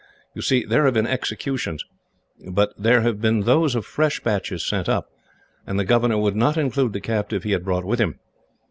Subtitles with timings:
[0.33, 1.85] You see there have been executions,
[2.49, 5.11] but they have been those of fresh batches sent up,
[5.67, 8.19] and the governor would not include the captive he had brought with him.